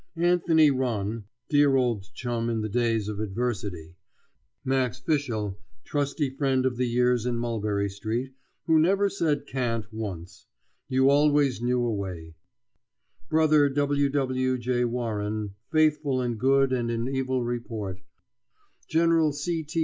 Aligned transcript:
Anthony 0.17 0.71
Ronne, 0.71 1.25
dear 1.47 1.75
old 1.75 2.05
chum 2.15 2.49
in 2.49 2.61
the 2.61 2.69
days 2.69 3.07
of 3.07 3.19
adversity; 3.19 3.97
Max 4.65 4.99
Fischel, 4.99 5.59
trusty 5.83 6.31
friend 6.31 6.65
of 6.65 6.75
the 6.75 6.87
years 6.87 7.27
in 7.27 7.37
Mulberry 7.37 7.87
Street, 7.87 8.33
who 8.65 8.79
never 8.79 9.09
said 9.11 9.45
"can't" 9.45 9.85
once 9.93 10.47
you 10.89 11.11
always 11.11 11.61
knew 11.61 11.85
a 11.85 11.93
way; 11.93 12.33
Brother 13.29 13.69
W. 13.69 14.09
W. 14.09 14.57
J. 14.57 14.85
Warren, 14.85 15.53
faithful 15.71 16.19
in 16.23 16.37
good 16.37 16.73
and 16.73 16.89
in 16.89 17.07
evil 17.07 17.43
report; 17.43 17.99
General 18.89 19.31
C. 19.31 19.61
T. 19.61 19.79